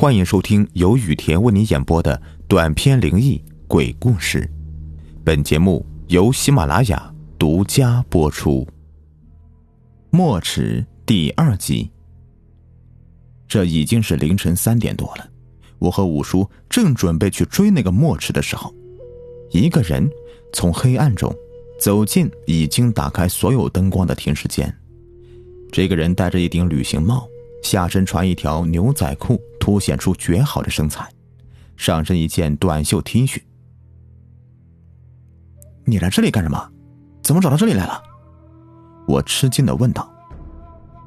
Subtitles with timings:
[0.00, 4.48] 欢迎收听由雨田为你演播的短篇灵异鬼故事。
[5.24, 8.64] 本节目由喜马拉雅独家播出。
[10.10, 11.90] 墨池第二集。
[13.48, 15.28] 这已经是凌晨三点多了，
[15.80, 18.72] 我和五叔正准备去追那个墨池的时候，
[19.50, 20.08] 一个人
[20.52, 21.34] 从黑暗中
[21.80, 24.72] 走进已经打开所有灯光的停尸间。
[25.72, 27.28] 这个人戴着一顶旅行帽。
[27.60, 31.04] 下身穿一条牛仔裤，凸显出绝好的身材；
[31.76, 33.42] 上身一件短袖 T 恤。
[35.84, 36.72] 你来这里干什么？
[37.22, 38.02] 怎么找到这里来了？
[39.06, 40.10] 我吃惊的问道。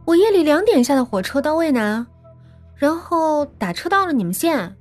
[0.05, 2.05] 我夜里两点下的火车到渭南，
[2.75, 4.77] 然后打车到了你们县，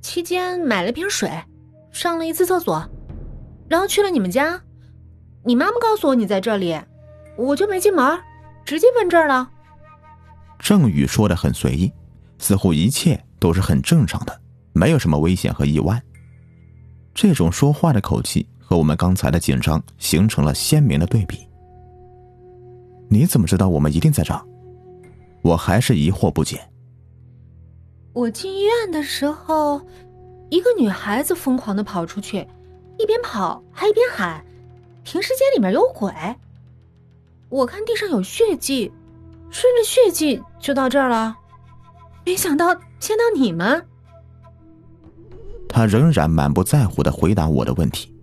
[0.00, 1.30] 期间买了瓶水，
[1.92, 2.84] 上了一次厕所，
[3.68, 4.60] 然后去了你们家。
[5.44, 6.76] 你妈妈告诉我你在这里，
[7.38, 8.20] 我就没进门，
[8.64, 9.48] 直接奔这儿了。
[10.58, 11.92] 郑宇说的很随意，
[12.40, 14.40] 似乎一切都是很正常的，
[14.72, 16.02] 没有什么危险和意外。
[17.14, 21.46] 这种说话的口气和我们刚才的紧张形成了鲜明的对比。
[23.08, 24.42] 你怎么知道我们一定在这儿？
[25.42, 26.60] 我还是疑惑不解。
[28.12, 29.80] 我进医院的时候，
[30.48, 32.38] 一个女孩子疯狂的跑出去，
[32.98, 34.44] 一边跑还一边喊
[35.04, 36.12] ：“停尸间里面有鬼！”
[37.50, 38.90] 我看地上有血迹。
[39.52, 41.36] 顺着血迹就到这儿了，
[42.30, 43.84] 没想到见到你们。
[45.68, 48.14] 他仍然满不在乎的回答我的问题，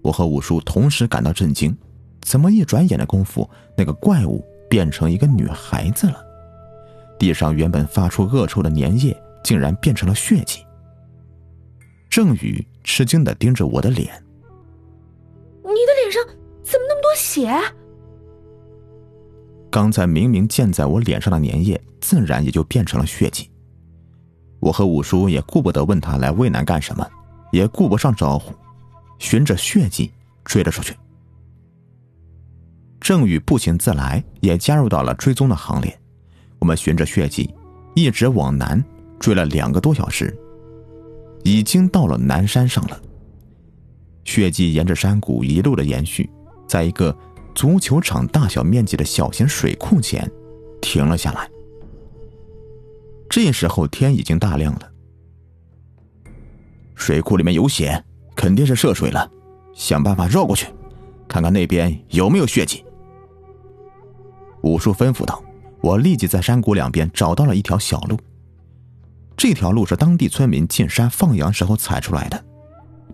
[0.00, 1.76] 我和五叔同时感到震惊：
[2.22, 6.16] 怎么一转眼的功夫，那个怪物变成一个女孩子了？
[7.18, 9.14] 地上原本发出恶臭的粘液，
[9.44, 10.64] 竟然变成了血迹。
[12.08, 14.08] 郑宇吃惊的盯着我的脸
[15.62, 16.24] ：“你的脸上
[16.62, 17.52] 怎么那么多血？”
[19.70, 21.78] 刚才明明溅在我脸上的粘液，
[22.12, 23.50] 自然也就变成了血迹。
[24.60, 27.08] 我和五叔也顾不得问他来渭南干什么，
[27.52, 28.52] 也顾不上招呼，
[29.18, 30.12] 循着血迹
[30.44, 30.94] 追了出去。
[33.00, 35.98] 郑宇不请自来，也加入到了追踪的行列。
[36.58, 37.54] 我们循着血迹
[37.94, 38.84] 一直往南
[39.18, 40.36] 追了两个多小时，
[41.44, 43.00] 已经到了南山上了。
[44.24, 46.28] 血迹沿着山谷一路的延续，
[46.68, 47.16] 在一个。
[47.54, 50.26] 足球场大小面积的小型水库前，
[50.80, 51.46] 停了下来。
[53.32, 54.92] 这时候天已经大亮了。
[56.94, 58.04] 水库里面有血，
[58.36, 59.26] 肯定是涉水了，
[59.74, 60.66] 想办法绕过去，
[61.26, 62.84] 看看那边有没有血迹。
[64.60, 65.42] 武叔吩咐道
[65.80, 68.18] ：“我立即在山谷两边找到了一条小路，
[69.34, 72.44] 这条路是当地村民进山放羊时候踩出来的，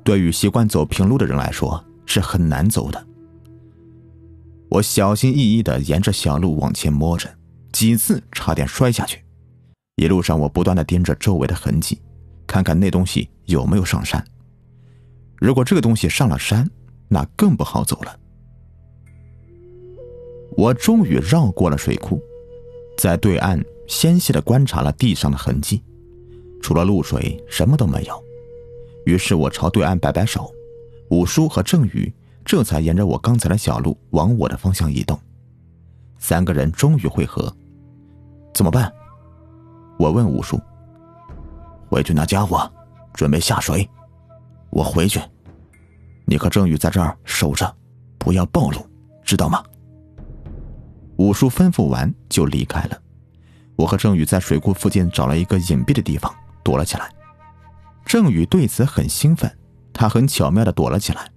[0.02, 3.06] 对于习惯走平路的人来说是很难走的。”
[4.68, 7.32] 我小心翼翼的沿着小路往前摸着，
[7.70, 9.22] 几次差点摔下去。
[9.98, 12.00] 一路上，我不断的盯着周围的痕迹，
[12.46, 14.24] 看看那东西有没有上山。
[15.36, 16.70] 如果这个东西上了山，
[17.08, 18.16] 那更不好走了。
[20.56, 22.22] 我终于绕过了水库，
[22.96, 25.82] 在对岸纤细的观察了地上的痕迹，
[26.62, 28.22] 除了露水，什么都没有。
[29.04, 30.48] 于是我朝对岸摆摆手，
[31.10, 32.12] 五叔和郑宇。
[32.44, 35.20] 这才沿着我刚才的小路往我的方向移动，
[36.18, 37.52] 三个人终于汇合。
[38.54, 38.90] 怎么办？
[39.98, 40.60] 我问五叔。
[41.90, 42.70] 回去拿家伙，
[43.12, 43.88] 准备下水。
[44.70, 45.20] 我回去，
[46.24, 47.76] 你和郑宇在这儿守着，
[48.18, 48.86] 不要暴露，
[49.24, 49.62] 知道吗？
[51.16, 52.98] 五叔吩咐完就离开了。
[53.74, 56.32] 我和郑宇在水库附近找了一个隐蔽的地方
[56.62, 57.10] 躲了起来。
[58.04, 59.50] 郑宇对此很兴奋，
[59.92, 61.30] 他很巧妙的躲了起来。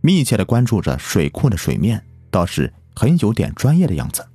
[0.00, 4.26] 密切的关注着水库的水面，倒是很有点专业的样子。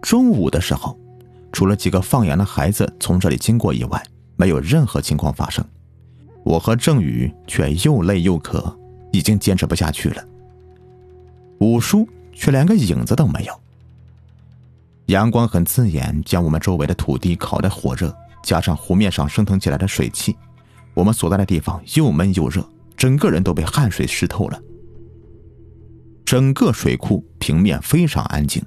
[0.00, 0.98] 中午的时候，
[1.52, 4.02] 除了几个放羊的孩子从这里经过以外，
[4.36, 5.64] 没有任何情况发生。
[6.44, 8.74] 我和郑宇却又累又渴，
[9.12, 10.24] 已经坚持不下去了。
[11.58, 13.60] 五叔却连个影子都没有。
[15.06, 20.36] 阳光很刺眼，将我们周围的土地烤得火热，加上湖面上升腾起来的水汽。
[20.94, 22.66] 我们所在的地方又闷又热，
[22.96, 24.62] 整个人都被汗水湿透了。
[26.24, 28.62] 整个水库平面非常安静，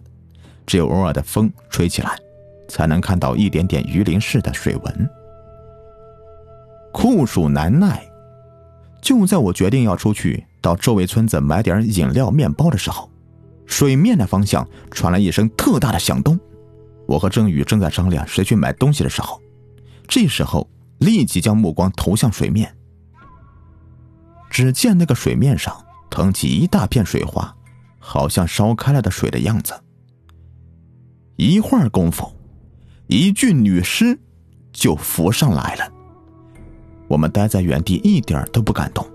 [0.72, 2.18] 只有偶尔的风吹起来，
[2.70, 5.10] 才能看到一点点鱼鳞似的水纹。
[6.94, 8.10] 酷暑难耐，
[9.02, 13.12] 就在我决定要出去到周围村子买点饮料、面包的时候，
[13.66, 16.40] 水面的方向传来一声特大的响动。
[17.06, 19.42] 我和郑宇正在商量谁去买东西的时候，
[20.08, 20.66] 这时候。
[21.00, 22.78] 立即将目光投向水面，
[24.52, 25.76] 只见那个水面上
[26.12, 27.56] 腾起一大片水花，
[27.98, 29.74] 好像烧开了的水的样子。
[31.36, 32.32] 一会儿功夫，
[33.08, 34.18] 一具女尸
[34.72, 35.92] 就浮上来了。
[37.08, 39.06] 我们待在原地一点都不敢动。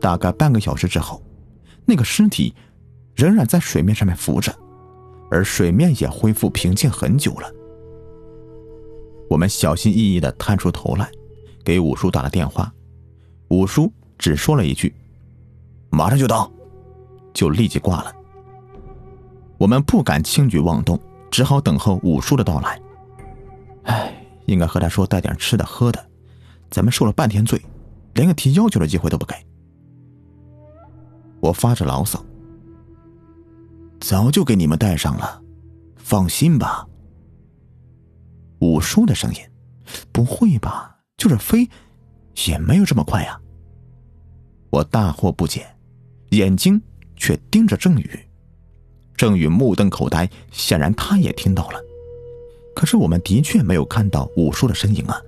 [0.00, 1.22] 大概半个小时之后，
[1.84, 2.54] 那个尸体
[3.14, 4.54] 仍然在水面上面浮着，
[5.30, 7.50] 而水面也恢复平静很久了。
[9.30, 11.10] 我们小心翼翼的探出头来，
[11.64, 12.72] 给五叔打了电话。
[13.48, 14.94] 五叔只说了一句
[15.90, 16.50] ：“马上就到。”
[17.34, 18.12] 就立即挂了。
[19.58, 20.98] 我们不敢轻举妄动，
[21.30, 22.80] 只好等候五叔的到来。
[23.84, 26.10] 唉，应该和他说带点吃的喝的，
[26.70, 27.60] 咱们受了半天罪，
[28.14, 29.34] 连个提要求的机会都不给。
[31.40, 32.24] 我发着牢骚
[34.00, 35.42] ：“早就给你们带上了，
[35.96, 36.86] 放心吧。”
[38.60, 39.40] 五叔的声音
[40.12, 40.98] ：“不会吧？
[41.16, 41.68] 就是飞，
[42.46, 43.40] 也没有这么快呀。”
[44.70, 45.66] 我大惑不解，
[46.30, 46.82] 眼睛
[47.16, 48.27] 却盯着郑宇。
[49.18, 51.80] 郑宇目瞪口呆，显然他也听到了。
[52.74, 55.20] 可是我们的确没有看到五叔的身影啊！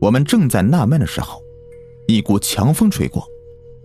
[0.00, 1.42] 我们正在纳闷的时候，
[2.08, 3.28] 一股强风吹过，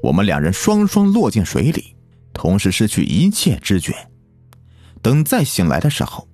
[0.01, 1.93] 我们两人双双落进水里，
[2.31, 3.93] 同时失去一切知觉。
[5.01, 6.25] 等再醒来的时候，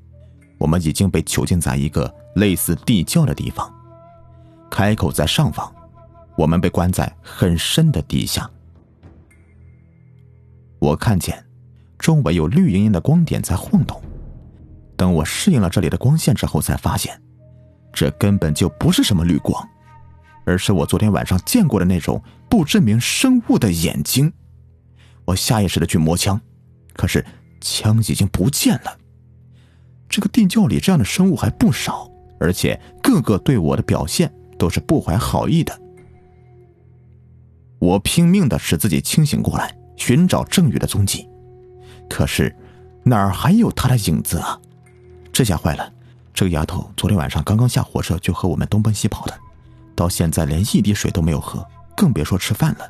[0.60, 3.74] 我们已经被囚禁在一个类似地窖的地方，
[4.70, 5.74] 开口在上方，
[6.38, 8.48] 我们被关在很深的底下。
[10.80, 11.44] 我看见
[12.00, 14.02] 周围有绿莹莹的光点在晃动。
[14.96, 17.22] 等我适应了这里的光线之后，才发现，
[17.94, 19.68] 这根本就不是什么绿光，
[20.46, 24.34] 而是我昨天晚上见过的那种不知名生物的眼睛。
[25.26, 26.40] 我下意识的去摸枪，
[26.94, 27.24] 可是
[27.62, 28.98] 枪已经不见了。
[30.10, 32.10] 这个地窖里这样的生物还不少，
[32.40, 35.78] 而且个个对我的表现都是不怀好意的。
[37.80, 41.30] 我拼命的使自己清醒过来，寻找郑宇的踪迹，
[42.10, 42.56] 可是
[43.04, 44.60] 哪儿还有他的影子啊？
[45.32, 45.92] 这下坏了，
[46.34, 49.34] 这个丫头昨天晚上刚刚下火车就和我们东奔西跑的，
[49.96, 51.66] 到现在连一滴水都没有喝，
[51.96, 52.90] 更别说吃饭了。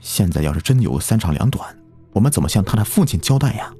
[0.00, 1.76] 现在要是真有三长两短，
[2.12, 3.72] 我们怎么向他的父亲交代呀？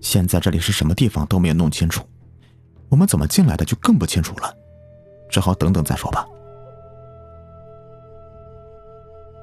[0.00, 2.04] 现在这里是什么地方都没有弄清楚，
[2.88, 4.54] 我们怎么进来的就更不清楚了，
[5.28, 6.26] 只好等等再说吧。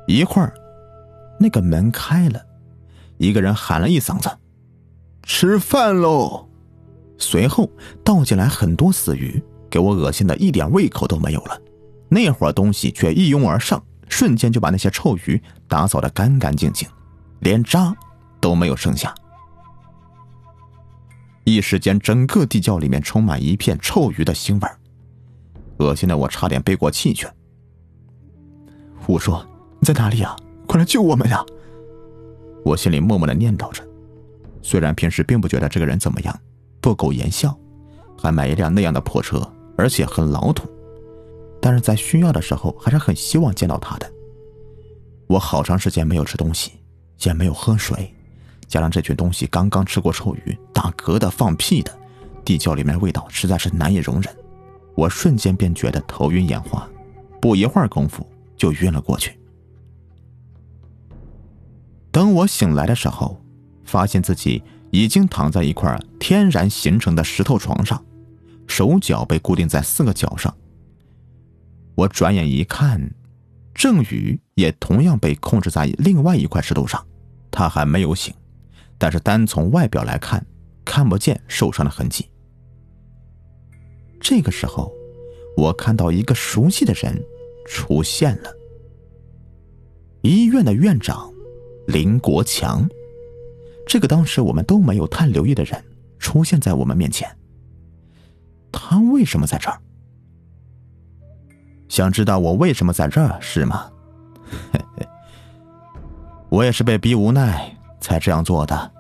[0.07, 0.53] 一会儿，
[1.39, 2.43] 那个门开了，
[3.17, 4.29] 一个人喊了一嗓子
[5.23, 6.47] ：“吃饭喽！”
[7.17, 7.69] 随后
[8.03, 11.59] 倒进来很多死鱼，给我恶心的一点胃口都没有了。
[12.09, 16.87] 那伙东西却一拥而上，瞬间就把那些臭鱼打扫的干干净净，
[17.39, 17.95] 连渣
[18.39, 19.13] 都没有剩下。
[21.43, 24.69] 一时间，整个地窖里面充满一片臭鱼的腥味
[25.77, 27.27] 恶心的我差点背过气去。
[29.07, 29.45] 我说
[29.79, 30.35] ：“你在哪里啊？
[30.67, 31.43] 快来救我们呀！”
[32.67, 33.81] 我心里默默的念叨着，
[34.61, 36.37] 虽然平时并不觉得这个人怎么样，
[36.81, 37.57] 不苟言笑，
[38.21, 39.41] 还买一辆那样的破车，
[39.77, 40.67] 而且很老土，
[41.61, 44.11] 但是在需要的时候还是很希望见到他的。
[45.27, 46.73] 我好长时间没有吃东西，
[47.23, 48.13] 也没有喝水。
[48.67, 51.97] 加上这群东西刚刚吃过臭鱼，打嗝的、放屁的，
[52.43, 54.35] 地窖里面味道实在是难以容忍。
[54.93, 56.85] 我瞬间便觉得头晕眼花，
[57.39, 58.27] 不一会儿功夫
[58.57, 59.39] 就晕了过去。
[62.17, 63.39] 等我醒来的时候，
[63.85, 68.03] 发现自己已经躺在一块天然形成的石头床上，
[68.65, 70.51] 手脚被固定在四个角上。
[71.93, 73.13] 我转眼一看，
[73.71, 77.05] 郑宇也同样被控制在另外一块石头上，
[77.51, 78.33] 他还没有醒。
[78.97, 80.43] 但是单从外表来看，
[80.83, 82.27] 看不见受伤的痕迹。
[84.19, 84.91] 这个时候，
[85.55, 87.23] 我看到一个熟悉的人
[87.67, 88.51] 出现了。
[90.23, 91.31] 医院的院长
[91.87, 92.87] 林国强，
[93.87, 95.83] 这个当时我们都没有太留意的人
[96.19, 97.27] 出现在我们面前。
[98.71, 99.79] 他为什么在这儿？
[101.89, 103.89] 想知道我为什么在这儿是吗？
[106.49, 107.73] 我也是被逼无奈。
[107.99, 108.91] 才这样做的。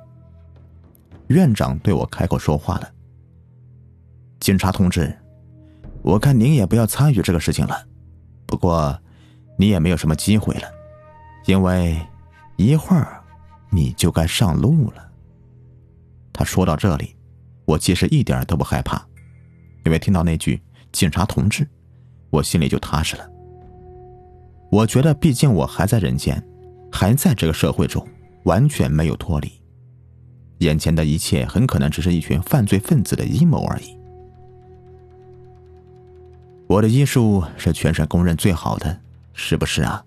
[1.27, 2.91] 院长对我开口说话了
[4.41, 5.15] ：“警察同志，
[6.01, 7.85] 我看您也不要参与这个事情了。
[8.45, 8.99] 不过，
[9.57, 10.67] 你也没有什么机会了，
[11.45, 11.97] 因为
[12.57, 13.23] 一会儿
[13.69, 15.09] 你就该上路了。”
[16.33, 17.15] 他说到这里，
[17.65, 19.01] 我其实一点都不害怕，
[19.85, 20.61] 因为听到那句
[20.91, 21.65] “警察同志”，
[22.29, 23.29] 我心里就踏实了。
[24.69, 26.43] 我觉得，毕竟我还在人间，
[26.91, 28.05] 还在这个社会中。
[28.43, 29.51] 完全没有脱离，
[30.59, 33.97] 眼前的一切很可能只是一群犯罪分子的阴谋而已。
[36.65, 39.01] 我的医术是全省公认最好的，
[39.33, 40.01] 是不是啊？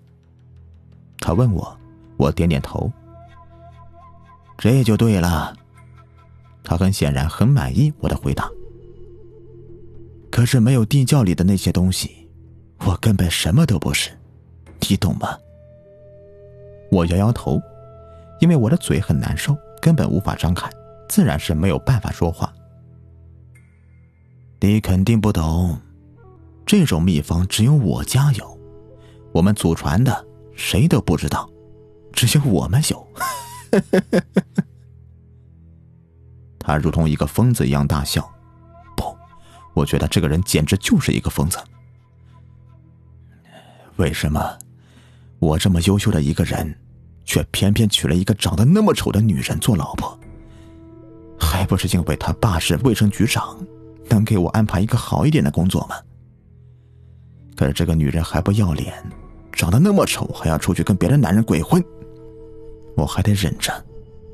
[1.19, 1.79] 他问我，
[2.21, 2.91] 我点点头。
[4.55, 5.57] 这就对了。
[6.63, 8.47] 他很显然很满意我的回答。
[10.29, 12.29] 可是没有地窖里的那些东西，
[12.85, 14.11] 我根本什么都不是，
[14.87, 15.35] 你懂吗？
[16.91, 17.59] 我摇摇头，
[18.39, 20.69] 因为我的嘴很难受，根本无法张开，
[21.09, 22.53] 自然是没有办法说话。
[24.59, 25.75] 你肯定不懂，
[26.67, 28.59] 这种秘方只有我家有，
[29.33, 30.23] 我们祖传的
[30.55, 31.49] 谁都不知道，
[32.13, 33.07] 只有我们有。
[36.59, 38.29] 他如同一个疯子一样大笑。
[38.95, 39.03] 不，
[39.73, 41.57] 我觉得这个人简直就是一个疯子。
[43.97, 44.57] 为什么
[45.39, 46.77] 我这么优秀的一个人，
[47.25, 50.17] 却偏偏娶了一个长得那么丑的女人做老婆？
[51.39, 53.57] 还不是因为他爸是卫生局长，
[54.09, 55.95] 能给我安排一个好一点的工作吗？
[57.55, 58.93] 可是这个女人还不要脸，
[59.51, 61.83] 长得那么丑，还要出去跟别的男人鬼混，
[62.95, 63.71] 我还得忍着。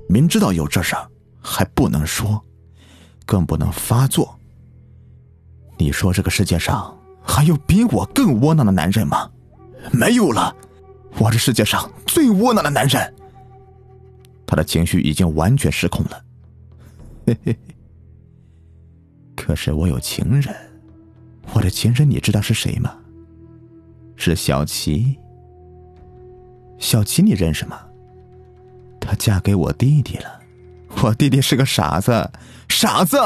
[0.10, 1.10] 明知道有这事儿，
[1.42, 2.42] 还不能说，
[3.26, 4.38] 更不能发作。
[5.78, 9.30] 你说这个世界上还有比我更窝囊的男人吗？
[9.92, 10.56] 没有了，
[11.20, 13.14] 我是世界上最窝囊的男人。
[14.46, 16.24] 他的情绪已经完全失控了。
[17.26, 17.60] 嘿嘿，
[19.36, 20.56] 可是我有情人，
[21.54, 22.96] 我的情人你知道是谁吗？
[24.16, 25.18] 是小琪。
[26.80, 27.82] 小琪你认识吗？
[29.08, 30.42] 她嫁给我弟弟了，
[31.02, 32.30] 我弟弟是个傻子，
[32.68, 33.18] 傻子。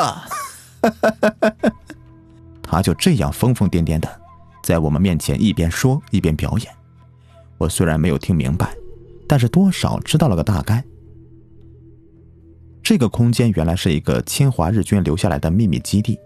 [2.61, 4.07] 他就这样疯疯癫癫的，
[4.63, 6.71] 在我们面前一边说一边表演。
[7.57, 8.75] 我虽然没有听明白，
[9.27, 10.83] 但是多少知道了个大概。
[12.83, 16.19] 这个空间原来是一个侵华日军留下来的秘密基地，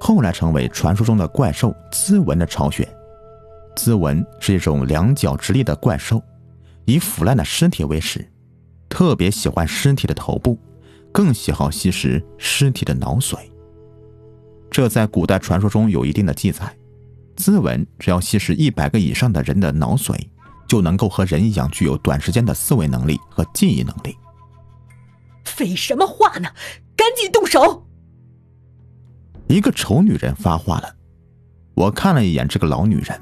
[0.00, 2.88] 后来成为传说中的怪兽兹文的巢穴。
[3.76, 6.22] 兹文是一种两脚直立的怪兽，
[6.86, 8.26] 以腐烂的尸体为食。
[8.92, 10.58] 特别喜欢尸体的头部，
[11.10, 13.38] 更喜好吸食尸体的脑髓。
[14.70, 16.76] 这在古代传说中有一定的记载。
[17.34, 20.14] 兹文只要吸食一百个以上的人的脑髓，
[20.68, 24.14] 就能够和人一样具有短时间的思维能力和记忆能力。
[25.46, 26.50] 废什么话呢？
[26.94, 27.86] 赶紧动手！
[29.48, 30.94] 一个丑女人发话了。
[31.72, 33.18] 我看了一眼这个老女人，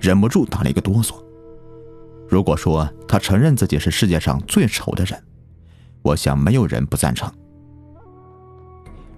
[0.00, 1.16] 忍不住打了一个哆嗦。
[2.30, 5.20] 如果说他承认自己是世界上最丑的人，
[6.00, 7.30] 我想没有人不赞成。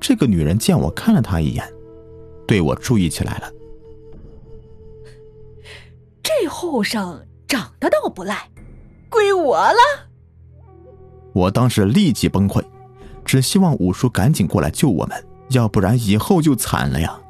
[0.00, 1.62] 这个女人见我看了她一眼，
[2.46, 3.52] 对我注意起来了。
[6.22, 8.48] 这后生长得倒不赖，
[9.10, 9.78] 归我了。
[11.34, 12.64] 我当时立即崩溃，
[13.26, 17.20] 只希望五叔赶紧过来救我们，要不然以后就惨了呀。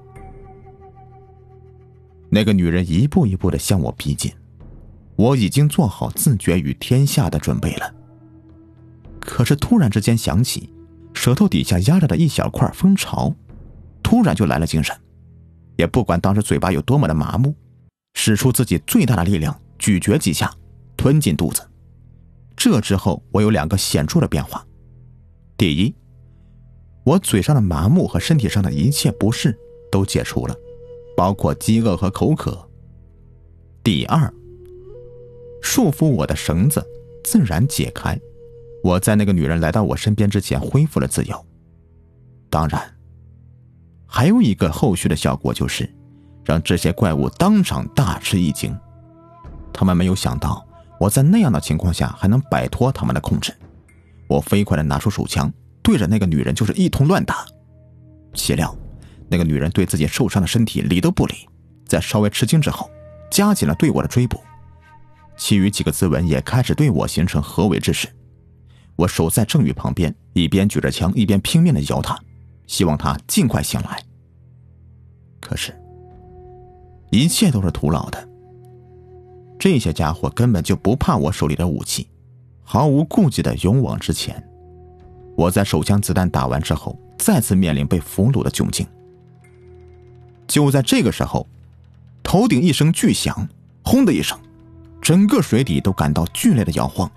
[2.31, 4.33] 那个女人一步一步的向我逼近。
[5.23, 7.95] 我已经做好自绝于天下的准备了，
[9.21, 10.69] 可是突然之间想起
[11.15, 13.33] 舌头底下压着的一小块蜂巢，
[14.03, 14.97] 突然就来了精神，
[15.77, 17.55] 也不管当时嘴巴有多么的麻木，
[18.15, 20.53] 使出自己最大的力量咀嚼几下，
[20.97, 21.63] 吞进肚子。
[22.57, 24.67] 这之后，我有两个显著的变化：
[25.57, 25.95] 第一，
[27.05, 29.57] 我嘴上的麻木和身体上的一切不适
[29.89, 30.57] 都解除了，
[31.17, 32.69] 包括饥饿和口渴；
[33.85, 34.35] 第二。
[35.63, 36.85] 束缚我的绳子
[37.25, 38.19] 自然解开，
[38.83, 41.47] 我在那个女人来到我身边之前恢复了自由。
[42.51, 42.83] 当然，
[44.07, 45.89] 还有一个后续的效果就是，
[46.45, 48.77] 让这些怪物当场大吃一惊。
[49.73, 50.67] 他们没有想到
[50.99, 53.55] 我在那样的情况下还能摆脱他们的控制。
[54.29, 55.51] 我飞快的拿出手枪，
[55.83, 57.47] 对着那个女人就是一通乱打。
[58.35, 58.77] 岂料，
[59.29, 61.35] 那个女人对自己受伤的身体理都不理，
[61.87, 62.91] 在稍微吃惊之后，
[63.31, 64.41] 加紧了对我的追捕。
[65.37, 68.09] 其余几个兹文也开始对我形成合围之势，
[68.97, 72.19] 我守在郑宇旁边，一边举着枪，一边拼命的摇他，
[72.67, 74.03] 希望他尽快醒来。
[75.41, 75.75] 可是，
[77.11, 78.29] 一切都是徒劳的。
[79.59, 82.09] 这些家伙根本就不怕我手里的武器，
[82.63, 84.43] 毫无顾忌的勇往直前。
[85.37, 88.87] 我在手枪子弹打完之后，再次面临被俘虏的窘境。
[90.47, 91.49] 就在这个时候，
[92.23, 93.49] 头顶一声巨响，
[93.83, 94.39] 轰的一声。
[95.03, 97.11] 整个水底都感到剧烈的摇晃，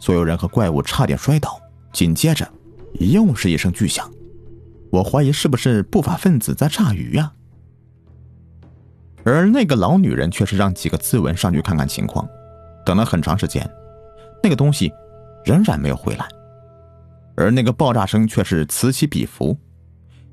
[0.00, 1.58] 所有人和怪物差点摔倒。
[1.92, 2.46] 紧接着，
[2.94, 4.10] 又是一声巨响，
[4.90, 7.32] 我怀疑是不是不法分子在炸鱼呀？
[9.24, 12.28] 而那个老女人却是让几个自文上去看看情况，
[12.84, 13.68] 等了很长时间，
[14.42, 14.92] 那个东西
[15.44, 16.26] 仍然没有回来，
[17.36, 19.56] 而那个爆炸声却是此起彼伏，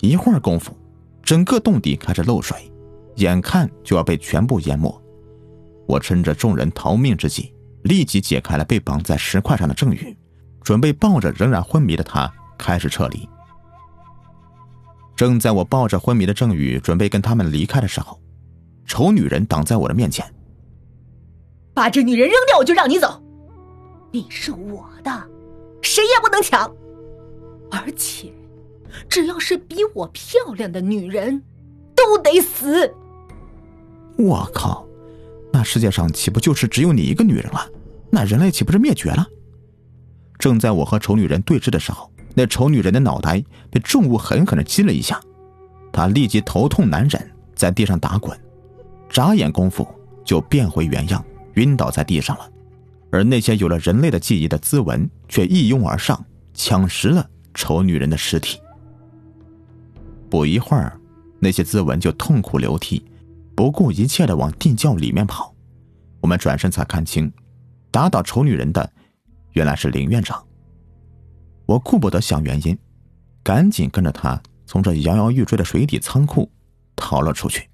[0.01, 0.75] 一会儿功夫，
[1.23, 2.71] 整个洞底开始漏水，
[3.15, 5.04] 眼看就要被全部淹没。
[5.87, 10.15] 我趁着众人逃命之际，立即解开了被绑在石块上的郑宇，
[10.61, 13.27] 准备抱着仍然昏迷的他开始撤离。
[15.15, 18.19] 正在我抱着昏迷的郑宇准备跟他们离开的时候，
[18.85, 20.25] 丑女人挡在我的面前。
[21.73, 23.21] 把这女人扔掉，我就让你走。
[24.11, 25.29] 你是我的，
[25.81, 26.73] 谁也不能抢。
[27.69, 28.31] 而且，
[29.09, 31.43] 只要是比我漂亮的女人，
[31.93, 32.93] 都得死。
[34.17, 34.84] 我靠，那
[35.65, 37.67] 世界上岂不就是只有你一个女人了？
[38.11, 39.27] 那人类岂不是灭绝了？
[40.37, 45.19] 正在我和丑女人对峙的时候，那丑女人的脑袋被重物狠狠的击了一下，
[45.91, 48.37] 她立即头痛难忍，在地上打滚，
[49.09, 49.87] 眨眼功夫
[50.23, 52.49] 就变回原样，晕倒在地上了。
[53.11, 58.59] 而那些有了人类的记忆的兹文却一拥而上，抢食了丑女人的尸体。
[60.29, 60.99] 不一会儿，
[61.39, 63.05] 那些兹文就痛哭流涕，
[63.55, 65.54] 不顾一切的往地窖里面跑。
[66.25, 67.31] 我们转身才看清，
[67.91, 68.91] 打倒丑女人的
[69.51, 70.43] 原来是林院长。
[71.67, 72.75] 我顾不得想原因，
[73.43, 76.51] 赶紧跟着他从这摇摇欲坠的水底仓库
[76.95, 77.69] 逃了出去。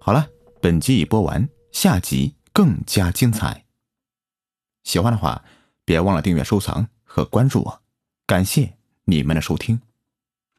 [0.00, 0.26] 好了，
[0.62, 1.46] 本集已播完。
[1.72, 3.66] 下集更加精彩，
[4.84, 5.44] 喜欢的话
[5.84, 7.82] 别忘了订阅、收藏和关注我，
[8.26, 9.78] 感谢你们的收听。